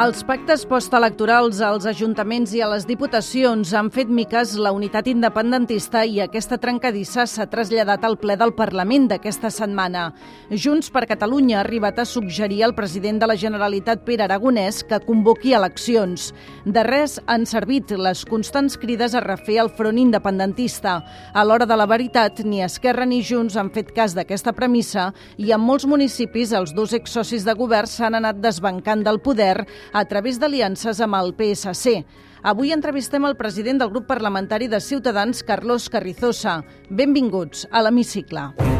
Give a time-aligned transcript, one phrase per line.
[0.00, 6.06] Els pactes postelectorals als ajuntaments i a les diputacions han fet miques la unitat independentista
[6.08, 10.06] i aquesta trencadissa s'ha traslladat al ple del Parlament d'aquesta setmana.
[10.48, 15.02] Junts per Catalunya ha arribat a suggerir al president de la Generalitat, Pere Aragonès, que
[15.04, 16.30] convoqui eleccions.
[16.64, 20.96] De res han servit les constants crides a refer el front independentista.
[21.34, 25.52] A l'hora de la veritat, ni Esquerra ni Junts han fet cas d'aquesta premissa i
[25.52, 30.40] en molts municipis els dos exsocis de govern s'han anat desbancant del poder a través
[30.40, 32.04] d'aliances amb el PSC.
[32.42, 36.62] Avui entrevistem el president del grup parlamentari de Ciutadans, Carlos Carrizosa.
[36.88, 38.79] Benvinguts a l'Hemicicle.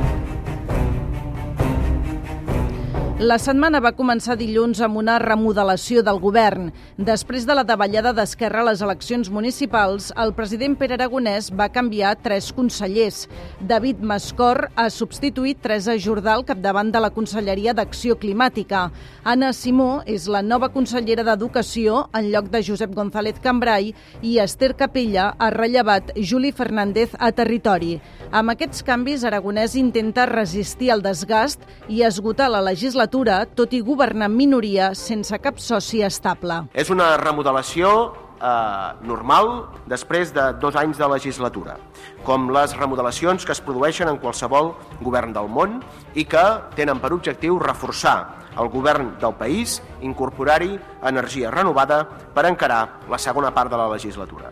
[3.21, 6.71] La setmana va començar dilluns amb una remodelació del govern.
[6.97, 12.15] Després de la davallada d'Esquerra a les eleccions municipals, el president Pere Aragonès va canviar
[12.25, 13.27] tres consellers.
[13.61, 18.87] David Mascor ha substituït Teresa Jordà al capdavant de la Conselleria d'Acció Climàtica.
[19.23, 24.73] Anna Simó és la nova consellera d'Educació en lloc de Josep González Cambrai i Esther
[24.81, 27.99] Capella ha rellevat Juli Fernández a Territori.
[28.33, 33.81] Amb aquests canvis, Aragonès intenta resistir el desgast i esgotar la legislatura legislatura, tot i
[33.81, 36.69] governar en minoria sense cap soci estable.
[36.75, 41.77] És una remodelació eh, normal després de dos anys de legislatura,
[42.25, 45.83] com les remodelacions que es produeixen en qualsevol govern del món
[46.15, 46.45] i que
[46.77, 53.51] tenen per objectiu reforçar el govern del país, incorporar-hi energia renovada per encarar la segona
[53.51, 54.51] part de la legislatura.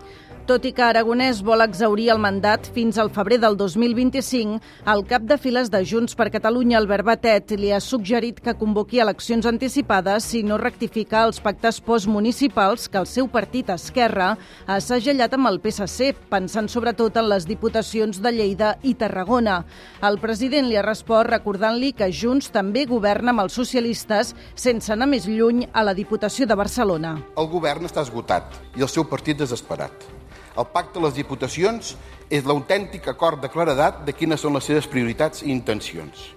[0.48, 5.27] Tot i que Aragonès vol exaurir el mandat fins al febrer del 2025, el cap
[5.28, 10.24] de files de Junts per Catalunya, Albert Batet, li ha suggerit que convoqui eleccions anticipades
[10.24, 14.30] si no rectifica els pactes postmunicipals que el seu partit Esquerra
[14.64, 19.58] ha segellat amb el PSC, pensant sobretot en les diputacions de Lleida i Tarragona.
[20.00, 25.12] El president li ha respost recordant-li que Junts també governa amb els socialistes sense anar
[25.12, 27.18] més lluny a la Diputació de Barcelona.
[27.36, 30.17] El govern està esgotat i el seu partit desesperat.
[30.58, 31.92] El pacte de les diputacions
[32.35, 36.33] és l'autèntic acord de claredat de quines són les seves prioritats i intencions.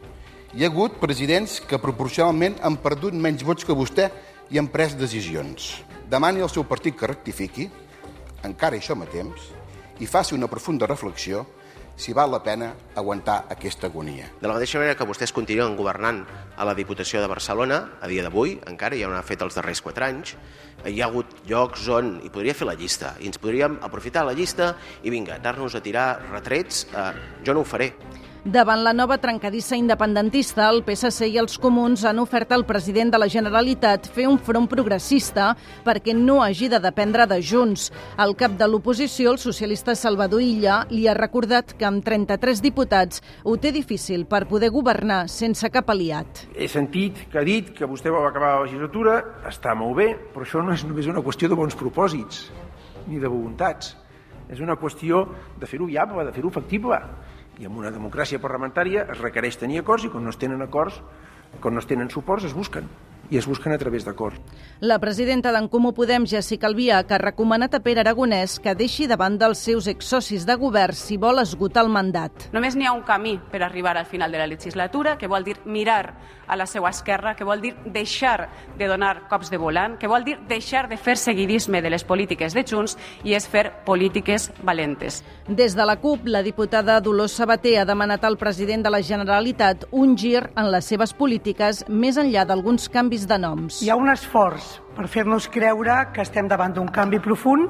[0.53, 4.11] Hi ha hagut presidents que proporcionalment han perdut menys vots que vostè
[4.53, 5.71] i han pres decisions.
[6.11, 7.65] Demani al seu partit que rectifiqui,
[8.45, 9.47] encara hi som a temps,
[9.97, 11.45] i faci una profunda reflexió
[12.01, 14.25] si val la pena aguantar aquesta agonia.
[14.41, 16.23] De la mateixa manera que vostès continuen governant
[16.57, 19.83] a la Diputació de Barcelona, a dia d'avui, encara ja ho han fet els darrers
[19.85, 20.33] quatre anys,
[20.81, 24.33] hi ha hagut llocs on hi podria fer la llista i ens podríem aprofitar la
[24.33, 24.73] llista
[25.05, 27.11] i vinga, anar-nos a tirar retrets, eh,
[27.45, 27.93] jo no ho faré.
[28.41, 33.19] Davant la nova trencadissa independentista, el PSC i els comuns han ofert al president de
[33.21, 35.51] la Generalitat fer un front progressista
[35.85, 37.91] perquè no hagi de dependre de Junts.
[38.17, 43.21] El cap de l'oposició, el socialista Salvador Illa, li ha recordat que amb 33 diputats
[43.45, 46.47] ho té difícil per poder governar sense cap aliat.
[46.57, 50.47] He sentit que ha dit que vostè va acabar la legislatura, està molt bé, però
[50.47, 52.47] això no és només una qüestió de bons propòsits
[53.05, 53.93] ni de voluntats.
[54.49, 55.27] És una qüestió
[55.61, 56.97] de fer-ho viable, de fer-ho factible
[57.61, 60.97] i en una democràcia parlamentària es requereix tenir acords i quan no es tenen acords,
[61.61, 62.89] quan no es tenen suports, es busquen
[63.31, 64.37] i es busquen a través d'acords.
[64.81, 69.37] La presidenta d'en Comú Podem, Jessica Albiach, ha recomanat a Pere Aragonès que deixi davant
[69.39, 72.49] dels seus exsocis de govern si vol esgotar el mandat.
[72.51, 75.57] Només n'hi ha un camí per arribar al final de la legislatura, que vol dir
[75.65, 76.17] mirar
[76.51, 80.25] a la seva esquerra, que vol dir deixar de donar cops de volant, que vol
[80.27, 85.21] dir deixar de fer seguidisme de les polítiques de Junts i és fer polítiques valentes.
[85.47, 89.87] Des de la CUP, la diputada Dolors Sabater ha demanat al president de la Generalitat
[89.91, 93.81] un gir en les seves polítiques més enllà d'alguns canvis canvis de noms.
[93.81, 97.69] Hi ha un esforç per fer-nos creure que estem davant d'un canvi profund,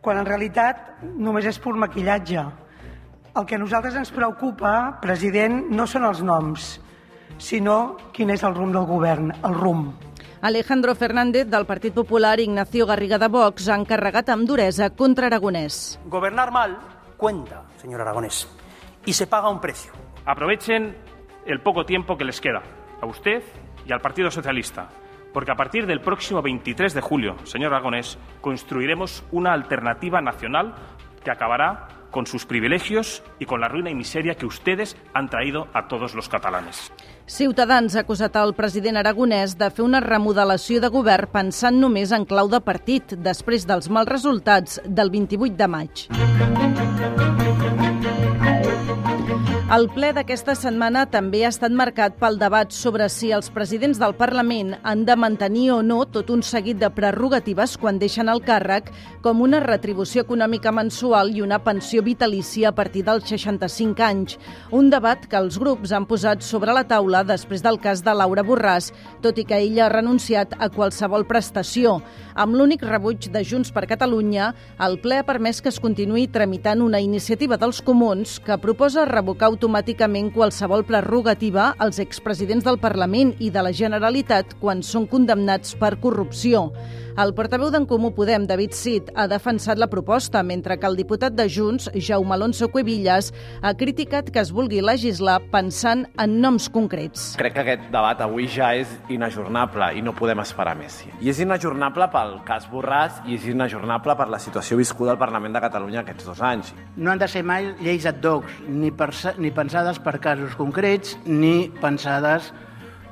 [0.00, 2.44] quan en realitat només és pur maquillatge.
[3.36, 6.80] El que a nosaltres ens preocupa, president, no són els noms,
[7.38, 9.92] sinó quin és el rumb del govern, el rumb.
[10.42, 15.98] Alejandro Fernández, del Partit Popular, Ignacio Garriga de Vox, han carregat amb duresa contra Aragonès.
[16.06, 16.78] Gobernar mal
[17.16, 18.46] cuenta, señor Aragonés,
[19.04, 19.92] y se paga un precio.
[20.24, 20.94] Aprovechen
[21.46, 22.62] el poco tiempo que les queda
[23.00, 23.42] a usted
[23.86, 24.88] y al Partido Socialista,
[25.32, 30.74] porque a partir del próximo 23 de julio, señor Aragonés, construiremos una alternativa nacional
[31.22, 35.66] que acabará con sus privilegios y con la ruïna i misèria que ustedes han traído
[35.74, 36.88] a todos los catalanes.
[37.26, 42.24] Ciutadans ha acusat al president aragonès de fer una remodelació de govern pensant només en
[42.24, 46.06] clau de partit després dels mals resultats del 28 de maig.
[49.66, 54.12] El ple d'aquesta setmana també ha estat marcat pel debat sobre si els presidents del
[54.14, 58.92] Parlament han de mantenir o no tot un seguit de prerrogatives quan deixen el càrrec,
[59.24, 64.36] com una retribució econòmica mensual i una pensió vitalícia a partir dels 65 anys.
[64.70, 68.46] Un debat que els grups han posat sobre la taula després del cas de Laura
[68.46, 68.92] Borràs,
[69.26, 71.96] tot i que ella ha renunciat a qualsevol prestació.
[72.38, 76.86] Amb l'únic rebuig de Junts per Catalunya, el ple ha permès que es continuï tramitant
[76.86, 83.48] una iniciativa dels comuns que proposa revocar automàticament qualsevol prerrogativa als expresidents del Parlament i
[83.50, 86.68] de la Generalitat quan són condemnats per corrupció.
[87.16, 91.32] El portaveu d'en Comú Podem, David Cid, ha defensat la proposta, mentre que el diputat
[91.32, 93.30] de Junts, Jaume Alonso Cuevillas,
[93.64, 97.30] ha criticat que es vulgui legislar pensant en noms concrets.
[97.40, 100.98] Crec que aquest debat avui ja és inajornable i no podem esperar més.
[101.24, 105.56] I és inajornable pel cas Borràs i és inajornable per la situació viscuda al Parlament
[105.56, 106.74] de Catalunya aquests dos anys.
[107.00, 108.92] No han de ser mai lleis ad hoc, ni,
[109.40, 112.52] ni pensades per casos concrets, ni pensades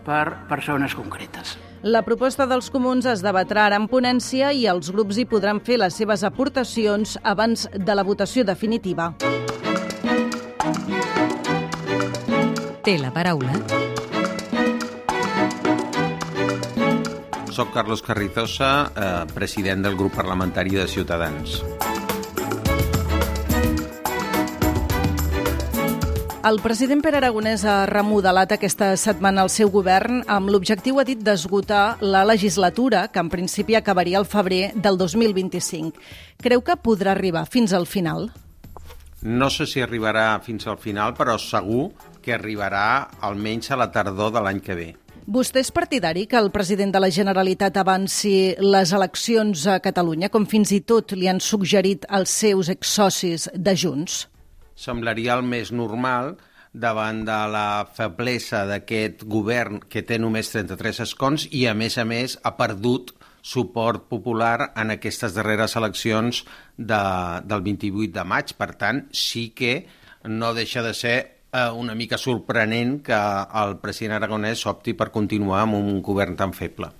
[0.04, 1.56] per persones concretes.
[1.84, 5.76] La proposta dels comuns es debatrà ara en ponència i els grups hi podran fer
[5.82, 9.12] les seves aportacions abans de la votació definitiva.
[12.84, 13.52] Té la paraula.
[17.54, 21.62] Soc Carlos Carrizosa, eh, president del grup parlamentari de Ciutadans.
[26.44, 31.22] El president Pere Aragonès ha remodelat aquesta setmana el seu govern amb l'objectiu, ha dit,
[31.24, 35.96] d'esgotar la legislatura, que en principi acabaria al febrer del 2025.
[36.44, 38.28] Creu que podrà arribar fins al final?
[39.22, 41.86] No sé si arribarà fins al final, però segur
[42.20, 44.90] que arribarà almenys a la tardor de l'any que ve.
[45.24, 50.44] Vostè és partidari que el president de la Generalitat avanci les eleccions a Catalunya, com
[50.44, 54.26] fins i tot li han suggerit els seus exsocis de Junts?
[54.74, 56.34] Semblaria el més normal
[56.74, 62.04] davant de la feblesa d'aquest govern que té només 33 escons i, a més a
[62.04, 66.42] més, ha perdut suport popular en aquestes darreres eleccions
[66.76, 67.02] de,
[67.44, 68.56] del 28 de maig.
[68.58, 69.84] Per tant, sí que
[70.24, 71.16] no deixa de ser
[71.52, 73.20] eh, una mica sorprenent que
[73.62, 76.90] el president aragonès opti per continuar amb un govern tan feble.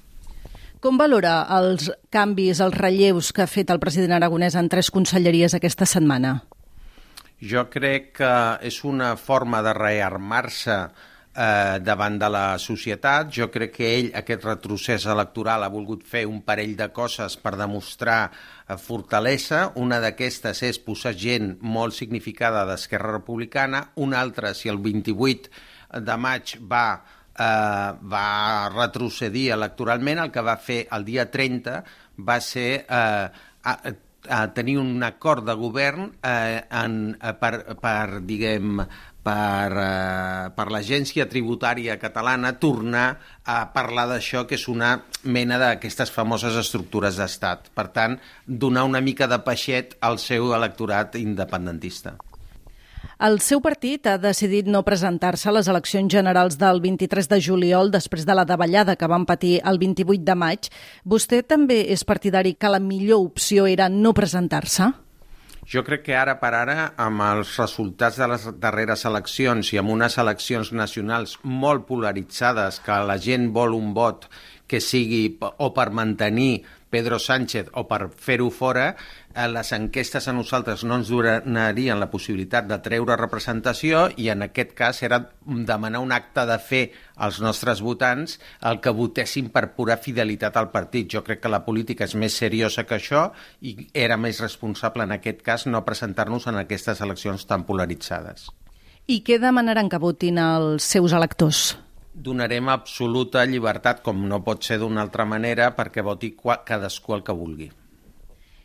[0.85, 5.57] Com valora els canvis, els relleus que ha fet el president aragonès en tres conselleries
[5.57, 6.43] aquesta setmana?
[7.45, 13.29] Jo crec que és una forma de rearmar-se eh, davant de la societat.
[13.37, 17.53] Jo crec que ell, aquest retrocés electoral, ha volgut fer un parell de coses per
[17.61, 19.67] demostrar eh, fortalesa.
[19.83, 23.91] Una d'aquestes és posar gent molt significada d'Esquerra Republicana.
[24.01, 28.29] Una altra, si el 28 de maig va eh, va
[28.73, 31.83] retrocedir electoralment, el que va fer el dia 30
[32.25, 33.29] va ser eh,
[34.29, 38.83] a tenir un acord de govern eh, en, eh, per, per, diguem,
[39.25, 43.07] per, eh, per l'agència tributària catalana tornar
[43.45, 44.95] a parlar d'això, que és una
[45.25, 47.73] mena d'aquestes famoses estructures d'estat.
[47.75, 52.19] Per tant, donar una mica de peixet al seu electorat independentista.
[53.23, 57.93] El seu partit ha decidit no presentar-se a les eleccions generals del 23 de juliol
[57.95, 60.67] després de la davallada que van patir el 28 de maig.
[61.07, 64.91] Vostè també és partidari que la millor opció era no presentar-se?
[65.65, 69.95] Jo crec que ara per ara, amb els resultats de les darreres eleccions i amb
[69.95, 74.27] unes eleccions nacionals molt polaritzades, que la gent vol un vot
[74.69, 76.65] que sigui o per mantenir
[76.95, 78.93] Pedro Sánchez o per fer-ho fora,
[79.35, 84.47] eh, les enquestes a nosaltres no ens donarien la possibilitat de treure representació i en
[84.47, 86.85] aquest cas era demanar un acte de fer
[87.17, 88.39] als nostres votants
[88.71, 91.11] el que votessin per pura fidelitat al partit.
[91.11, 93.27] Jo crec que la política és més seriosa que això
[93.67, 98.53] i era més responsable en aquest cas no presentar-nos en aquestes eleccions tan polaritzades.
[99.11, 101.73] I què demanaran que votin els seus electors?
[102.15, 107.35] Donarem absoluta llibertat, com no pot ser d'una altra manera, perquè voti cadascú el que
[107.35, 107.71] vulgui.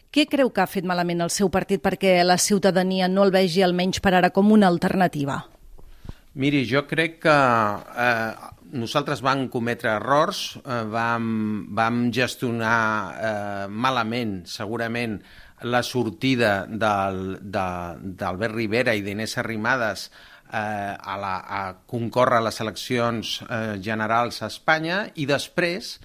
[0.10, 3.62] Què creu que ha fet malament el seu partit perquè la ciutadania no el vegi
[3.62, 5.44] almenys per ara com una alternativa?
[6.34, 7.36] Miri, jo crec que
[8.06, 8.32] eh,
[8.74, 11.28] nosaltres vam cometre errors, eh, vam,
[11.78, 12.80] vam gestionar
[13.12, 15.20] eh, malament, segurament,
[15.62, 20.10] la sortida d'Albert Rivera i d'Inés Arrimadas
[20.52, 25.98] eh, a, la, a concórrer a les eleccions eh, generals a Espanya i després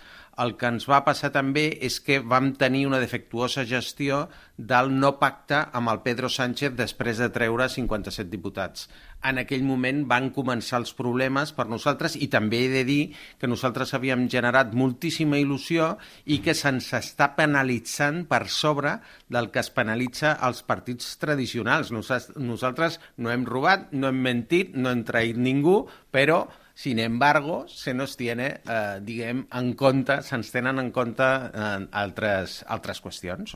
[0.42, 4.24] el que ens va passar també és que vam tenir una defectuosa gestió
[4.56, 8.88] del no pacte amb el Pedro Sánchez després de treure 57 diputats.
[9.24, 13.00] En aquell moment van començar els problemes per nosaltres i també he de dir
[13.40, 15.94] que nosaltres havíem generat moltíssima il·lusió
[16.26, 18.98] i que se'ns està penalitzant per sobre
[19.32, 21.94] del que es penalitza als partits tradicionals.
[21.94, 26.44] Nosaltres no hem robat, no hem mentit, no hem traït ningú, però
[26.74, 32.64] sin embargo, se nos tiene, eh, diguem, en compte, se'ns tenen en compte eh, altres,
[32.66, 33.54] altres qüestions.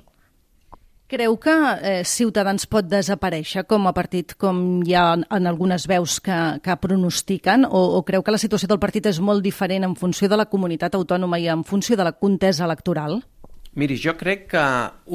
[1.09, 5.89] Creu que eh, Ciutadans pot desaparèixer com a partit, com hi ha en, en algunes
[5.89, 9.89] veus que, que pronostiquen, o, o creu que la situació del partit és molt diferent
[9.89, 13.23] en funció de la comunitat autònoma i en funció de la contesa electoral?
[13.79, 14.65] Miri, jo crec que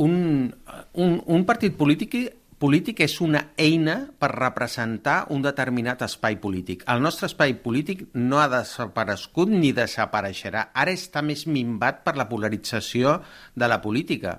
[0.02, 0.50] un,
[0.94, 2.18] un, un partit polític
[2.63, 6.86] polític és una eina per representar un determinat espai polític.
[6.88, 10.70] El nostre espai polític no ha desaparegut ni desapareixerà.
[10.72, 13.17] Ara està més minvat per la polarització
[13.60, 14.38] de la política.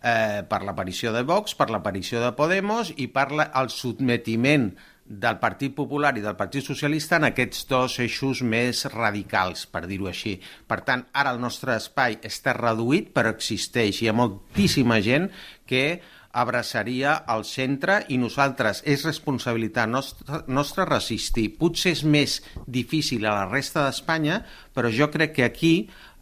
[0.00, 4.70] Eh, per l'aparició de Vox, per l'aparició de Podemos i per la, el sotmetiment
[5.06, 10.08] del Partit Popular i del Partit Socialista en aquests dos eixos més radicals, per dir-ho
[10.08, 10.38] així.
[10.66, 14.00] Per tant, ara el nostre espai està reduït, però existeix.
[14.00, 15.28] Hi ha moltíssima gent
[15.68, 16.00] que
[16.36, 21.48] abraçaria al centre i nosaltres és responsabilitat nostra, nostra resistir.
[21.56, 24.42] Potser és més difícil a la resta d'Espanya,
[24.76, 25.74] però jo crec que aquí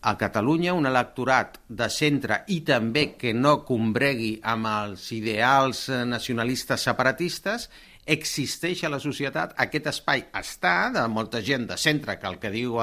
[0.04, 6.84] a Catalunya un electorat de centre i també que no combregui amb els ideals nacionalistes
[6.84, 7.70] separatistes
[8.06, 12.50] existeix a la societat, aquest espai està de molta gent de centre que el que
[12.52, 12.76] diu,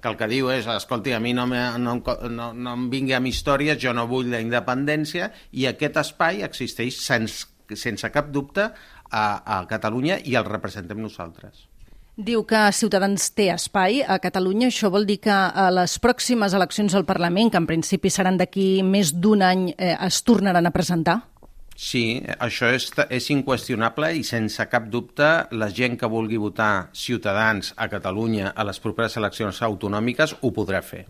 [0.00, 1.98] que el que diu és escolti, a mi no, me, no,
[2.30, 7.02] no, no em vingui amb històries, jo no vull la independència i aquest espai existeix
[7.04, 8.70] sense, sense cap dubte
[9.12, 11.68] a, a Catalunya i el representem nosaltres.
[12.12, 14.68] Diu que Ciutadans té espai a Catalunya.
[14.68, 18.82] Això vol dir que a les pròximes eleccions al Parlament, que en principi seran d'aquí
[18.84, 21.31] més d'un any, eh, es tornaran a presentar?
[21.76, 27.72] Sí, això és, és inqüestionable i sense cap dubte la gent que vulgui votar Ciutadans
[27.76, 31.06] a Catalunya a les properes eleccions autonòmiques ho podrà fer.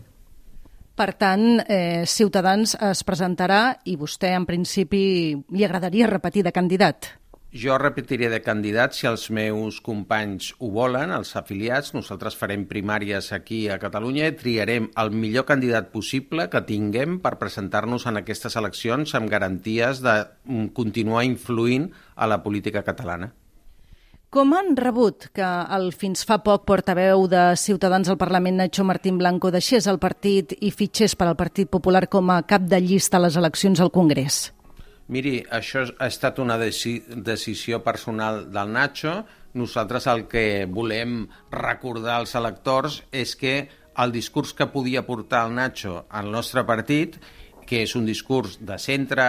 [0.93, 7.22] Per tant, eh, Ciutadans es presentarà i vostè, en principi, li agradaria repetir de candidat?
[7.53, 11.91] Jo repetiré de candidat si els meus companys ho volen, els afiliats.
[11.93, 17.35] Nosaltres farem primàries aquí a Catalunya i triarem el millor candidat possible que tinguem per
[17.37, 23.29] presentar-nos en aquestes eleccions amb garanties de mm, continuar influint a la política catalana.
[24.33, 25.45] Com han rebut que
[25.77, 30.57] el fins fa poc portaveu de Ciutadans al Parlament, Nacho Martín Blanco, deixés el partit
[30.57, 33.93] i fitxés per al Partit Popular com a cap de llista a les eleccions al
[33.93, 34.47] Congrés?
[35.11, 39.23] Miri, això ha estat una deci decisió personal del Nacho.
[39.53, 43.55] Nosaltres el que volem recordar als electors és que
[43.99, 47.19] el discurs que podia portar el Nacho al nostre partit
[47.67, 49.25] que és un discurs de centre,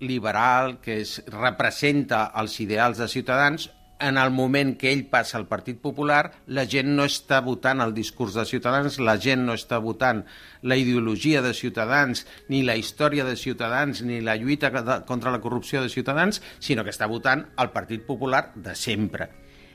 [0.00, 3.68] liberal, que es representa els ideals de Ciutadans,
[4.08, 7.94] en el moment que ell passa al Partit Popular, la gent no està votant el
[7.96, 10.24] discurs de Ciutadans, la gent no està votant
[10.62, 14.70] la ideologia de Ciutadans, ni la història de Ciutadans, ni la lluita
[15.08, 19.30] contra la corrupció de Ciutadans, sinó que està votant el Partit Popular de sempre.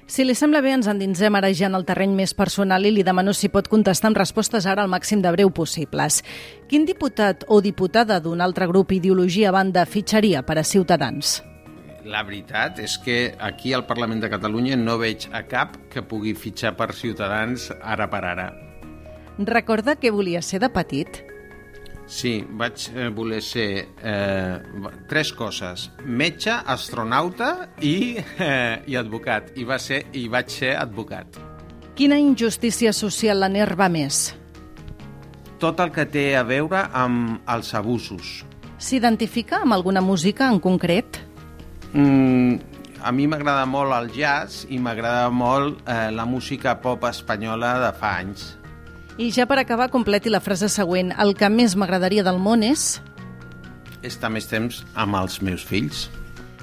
[0.10, 3.04] Si li sembla bé, ens endinsem ara ja en el terreny més personal i li
[3.06, 6.24] demano si pot contestar amb respostes ara al màxim de breu possibles.
[6.70, 11.38] Quin diputat o diputada d'un altre grup ideologia banda fitxaria per a Ciutadans?
[12.06, 16.36] La veritat és que aquí al Parlament de Catalunya no veig a cap que pugui
[16.38, 18.52] fitxar per Ciutadans ara per ara.
[19.40, 21.24] Recorda que volia ser de petit?
[22.10, 23.68] Sí, vaig eh, voler ser
[24.02, 24.58] eh,
[25.08, 25.90] tres coses.
[26.06, 29.54] Metge, astronauta i, eh, i advocat.
[29.56, 31.38] I, va ser, I vaig ser advocat.
[31.96, 34.30] Quina injustícia social l'enerva més?
[35.60, 38.40] Tot el que té a veure amb els abusos.
[38.80, 41.09] S'identifica amb alguna música en concret?
[41.94, 42.60] Mm,
[43.02, 47.92] a mi m'agrada molt el jazz i m'agrada molt eh, la música pop espanyola de
[47.98, 48.56] fa anys.
[49.20, 51.12] I ja per acabar, completi la frase següent.
[51.20, 53.02] El que més m'agradaria del món és...
[54.00, 56.08] Estar més temps amb els meus fills.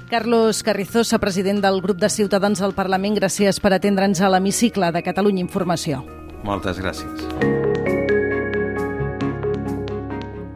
[0.09, 5.03] Carlos Carrizosa, president del grup de Ciutadans al Parlament, gràcies per atendre'ns a l'hemicicle de
[5.05, 6.01] Catalunya Informació.
[6.47, 7.27] Moltes gràcies.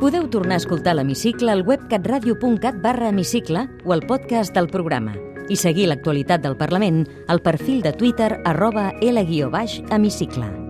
[0.01, 5.17] Podeu tornar a escoltar l'hemicicle al web catradio.cat barra hemicicle o al podcast del programa
[5.51, 10.60] i seguir l'actualitat del Parlament al perfil de Twitter arroba L-hemicicle.